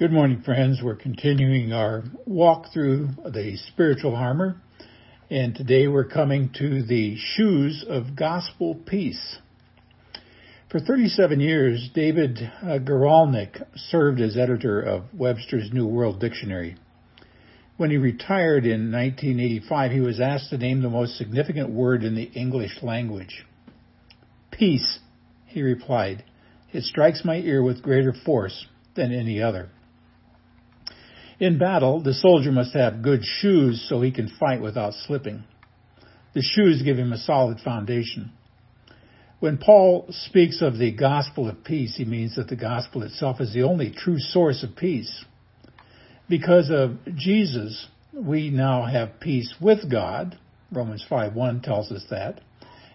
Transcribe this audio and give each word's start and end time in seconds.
Good 0.00 0.12
morning, 0.12 0.40
friends. 0.40 0.80
We're 0.82 0.96
continuing 0.96 1.74
our 1.74 2.04
walk 2.24 2.72
through 2.72 3.10
the 3.22 3.58
spiritual 3.68 4.16
armor, 4.16 4.56
and 5.28 5.54
today 5.54 5.88
we're 5.88 6.06
coming 6.06 6.54
to 6.56 6.82
the 6.82 7.18
shoes 7.18 7.84
of 7.86 8.16
gospel 8.16 8.76
peace. 8.86 9.36
For 10.70 10.80
37 10.80 11.40
years, 11.40 11.90
David 11.94 12.38
uh, 12.40 12.78
Guralnik 12.78 13.62
served 13.76 14.22
as 14.22 14.38
editor 14.38 14.80
of 14.80 15.02
Webster's 15.12 15.68
New 15.70 15.86
World 15.86 16.18
Dictionary. 16.18 16.76
When 17.76 17.90
he 17.90 17.98
retired 17.98 18.64
in 18.64 18.90
1985, 18.90 19.92
he 19.92 20.00
was 20.00 20.18
asked 20.18 20.48
to 20.48 20.56
name 20.56 20.80
the 20.80 20.88
most 20.88 21.18
significant 21.18 21.68
word 21.68 22.04
in 22.04 22.14
the 22.14 22.30
English 22.34 22.82
language. 22.82 23.44
Peace, 24.50 25.00
he 25.44 25.60
replied. 25.60 26.24
It 26.72 26.84
strikes 26.84 27.22
my 27.22 27.36
ear 27.36 27.62
with 27.62 27.82
greater 27.82 28.14
force 28.14 28.64
than 28.94 29.12
any 29.12 29.42
other. 29.42 29.68
In 31.40 31.56
battle, 31.56 32.02
the 32.02 32.12
soldier 32.12 32.52
must 32.52 32.74
have 32.74 33.00
good 33.00 33.24
shoes 33.24 33.86
so 33.88 34.02
he 34.02 34.10
can 34.10 34.28
fight 34.28 34.60
without 34.60 34.92
slipping. 34.92 35.44
The 36.34 36.42
shoes 36.42 36.82
give 36.82 36.98
him 36.98 37.14
a 37.14 37.18
solid 37.18 37.60
foundation. 37.60 38.30
When 39.40 39.56
Paul 39.56 40.04
speaks 40.10 40.60
of 40.60 40.76
the 40.76 40.92
gospel 40.92 41.48
of 41.48 41.64
peace, 41.64 41.96
he 41.96 42.04
means 42.04 42.36
that 42.36 42.48
the 42.48 42.56
gospel 42.56 43.02
itself 43.02 43.40
is 43.40 43.54
the 43.54 43.62
only 43.62 43.90
true 43.90 44.18
source 44.18 44.62
of 44.62 44.76
peace. 44.76 45.24
Because 46.28 46.68
of 46.70 46.98
Jesus, 47.16 47.86
we 48.12 48.50
now 48.50 48.84
have 48.84 49.18
peace 49.18 49.54
with 49.58 49.90
God. 49.90 50.38
Romans 50.70 51.02
5:1 51.10 51.62
tells 51.62 51.90
us 51.90 52.04
that. 52.10 52.42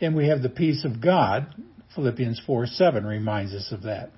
And 0.00 0.16
we 0.16 0.28
have 0.28 0.40
the 0.40 0.48
peace 0.48 0.86
of 0.86 1.02
God. 1.02 1.46
Philippians 1.94 2.40
4:7 2.40 3.04
reminds 3.04 3.52
us 3.52 3.70
of 3.70 3.82
that 3.82 4.10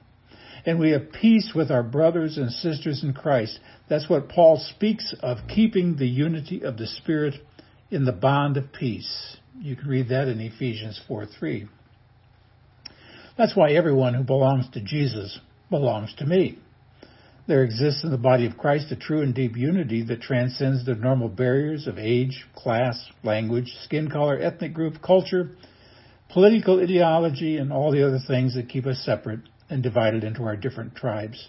and 0.65 0.79
we 0.79 0.91
have 0.91 1.13
peace 1.13 1.53
with 1.55 1.71
our 1.71 1.83
brothers 1.83 2.37
and 2.37 2.51
sisters 2.51 3.03
in 3.03 3.13
Christ. 3.13 3.59
That's 3.89 4.09
what 4.09 4.29
Paul 4.29 4.59
speaks 4.59 5.15
of 5.21 5.39
keeping 5.49 5.97
the 5.97 6.07
unity 6.07 6.63
of 6.63 6.77
the 6.77 6.87
Spirit 6.87 7.35
in 7.91 8.05
the 8.05 8.13
bond 8.13 8.57
of 8.57 8.73
peace. 8.73 9.37
You 9.61 9.77
can 9.77 9.89
read 9.89 10.09
that 10.09 10.29
in 10.29 10.41
Ephesians 10.41 11.01
4 11.09 11.27
3. 11.27 11.69
That's 13.37 13.57
why 13.57 13.73
everyone 13.73 14.15
who 14.15 14.23
belongs 14.23 14.69
to 14.73 14.81
Jesus 14.81 15.39
belongs 15.69 16.15
to 16.19 16.27
me. 16.27 16.59
There 17.49 17.65
exists 17.65 18.05
in 18.05 18.11
the 18.11 18.19
body 18.19 18.47
of 18.47 18.57
Christ 18.57 18.93
a 18.93 18.97
true 18.97 19.21
and 19.21 19.35
deep 19.35 19.57
unity 19.57 20.05
that 20.05 20.21
transcends 20.21 20.87
the 20.87 20.95
normal 20.95 21.29
barriers 21.29 21.89
of 21.89 21.99
age, 21.99 22.47
class, 22.55 23.11
language, 23.25 23.73
skin 23.85 24.09
color, 24.09 24.39
ethnic 24.39 24.73
group, 24.73 25.03
culture, 25.03 25.51
political 26.29 26.81
ideology, 26.81 27.57
and 27.57 27.73
all 27.73 27.91
the 27.91 28.07
other 28.07 28.21
things 28.27 28.55
that 28.55 28.69
keep 28.69 28.87
us 28.87 29.03
separate 29.05 29.41
and 29.73 29.83
divided 29.83 30.23
into 30.23 30.45
our 30.45 30.55
different 30.55 30.95
tribes. 30.95 31.49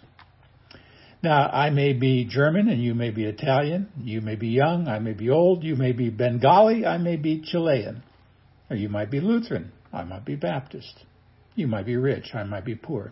Now, 1.21 1.49
I 1.49 1.69
may 1.69 1.91
be 1.91 2.25
German 2.25 2.69
and 2.69 2.81
you 2.81 2.95
may 2.95 3.11
be 3.11 3.25
Italian. 3.25 3.89
You 4.01 4.21
may 4.21 4.35
be 4.35 4.47
young. 4.47 4.87
I 4.87 4.99
may 4.99 5.11
be 5.11 5.29
old. 5.29 5.63
You 5.63 5.75
may 5.75 5.91
be 5.91 6.09
Bengali. 6.09 6.85
I 6.85 6.97
may 6.97 7.17
be 7.17 7.41
Chilean. 7.41 8.01
Or 8.69 8.77
you 8.77 8.87
might 8.87 9.11
be 9.11 9.19
Lutheran. 9.19 9.73
I 9.91 10.03
might 10.03 10.25
be 10.25 10.35
Baptist. 10.35 11.03
You 11.55 11.67
might 11.67 11.85
be 11.85 11.97
rich. 11.97 12.33
I 12.33 12.43
might 12.43 12.65
be 12.65 12.75
poor. 12.75 13.11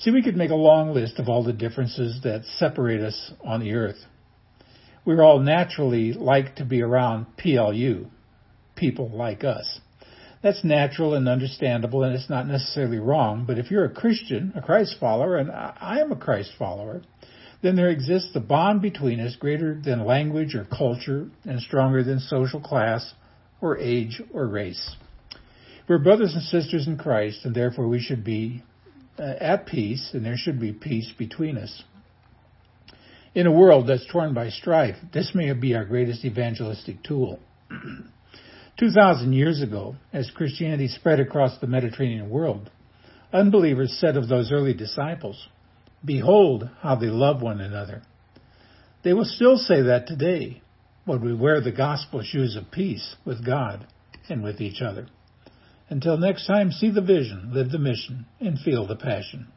See, 0.00 0.10
we 0.10 0.22
could 0.22 0.36
make 0.36 0.50
a 0.50 0.54
long 0.54 0.94
list 0.94 1.18
of 1.18 1.28
all 1.28 1.44
the 1.44 1.52
differences 1.52 2.20
that 2.24 2.44
separate 2.58 3.02
us 3.02 3.32
on 3.44 3.60
the 3.60 3.72
earth. 3.74 3.98
We're 5.04 5.22
all 5.22 5.40
naturally 5.40 6.14
like 6.14 6.56
to 6.56 6.64
be 6.64 6.80
around 6.82 7.26
PLU, 7.36 8.06
people 8.76 9.10
like 9.10 9.44
us. 9.44 9.80
That's 10.42 10.64
natural 10.64 11.14
and 11.14 11.28
understandable, 11.28 12.02
and 12.02 12.14
it's 12.14 12.30
not 12.30 12.46
necessarily 12.46 12.98
wrong. 12.98 13.44
But 13.46 13.58
if 13.58 13.70
you're 13.70 13.84
a 13.84 13.90
Christian, 13.90 14.52
a 14.56 14.62
Christ 14.62 14.96
follower, 14.98 15.36
and 15.36 15.50
I 15.50 15.98
am 16.00 16.12
a 16.12 16.16
Christ 16.16 16.52
follower, 16.58 17.02
then 17.62 17.76
there 17.76 17.90
exists 17.90 18.30
a 18.34 18.40
bond 18.40 18.80
between 18.80 19.20
us 19.20 19.36
greater 19.36 19.78
than 19.84 20.06
language 20.06 20.54
or 20.54 20.64
culture 20.64 21.28
and 21.44 21.60
stronger 21.60 22.02
than 22.02 22.20
social 22.20 22.60
class 22.60 23.12
or 23.60 23.76
age 23.76 24.22
or 24.32 24.46
race. 24.46 24.96
We're 25.86 25.98
brothers 25.98 26.32
and 26.34 26.42
sisters 26.42 26.86
in 26.86 26.96
Christ, 26.96 27.44
and 27.44 27.54
therefore 27.54 27.88
we 27.88 28.00
should 28.00 28.24
be 28.24 28.62
uh, 29.18 29.34
at 29.40 29.66
peace, 29.66 30.10
and 30.14 30.24
there 30.24 30.38
should 30.38 30.58
be 30.58 30.72
peace 30.72 31.12
between 31.18 31.58
us. 31.58 31.82
In 33.34 33.46
a 33.46 33.52
world 33.52 33.88
that's 33.88 34.06
torn 34.10 34.32
by 34.32 34.48
strife, 34.48 34.96
this 35.12 35.32
may 35.34 35.52
be 35.52 35.74
our 35.74 35.84
greatest 35.84 36.24
evangelistic 36.24 37.02
tool. 37.02 37.40
2,000 38.80 39.34
years 39.34 39.60
ago, 39.60 39.94
as 40.10 40.30
Christianity 40.34 40.88
spread 40.88 41.20
across 41.20 41.58
the 41.60 41.66
Mediterranean 41.66 42.30
world, 42.30 42.70
unbelievers 43.30 43.94
said 44.00 44.16
of 44.16 44.26
those 44.26 44.50
early 44.50 44.72
disciples, 44.72 45.48
Behold 46.02 46.66
how 46.80 46.96
they 46.96 47.08
love 47.08 47.42
one 47.42 47.60
another. 47.60 48.00
They 49.04 49.12
will 49.12 49.26
still 49.26 49.58
say 49.58 49.82
that 49.82 50.06
today 50.06 50.62
when 51.04 51.22
we 51.22 51.34
wear 51.34 51.60
the 51.60 51.72
gospel 51.72 52.22
shoes 52.22 52.56
of 52.56 52.70
peace 52.70 53.16
with 53.26 53.44
God 53.44 53.86
and 54.30 54.42
with 54.42 54.62
each 54.62 54.80
other. 54.80 55.08
Until 55.90 56.16
next 56.16 56.46
time, 56.46 56.72
see 56.72 56.90
the 56.90 57.02
vision, 57.02 57.50
live 57.52 57.70
the 57.70 57.78
mission, 57.78 58.24
and 58.40 58.58
feel 58.58 58.86
the 58.86 58.96
passion. 58.96 59.48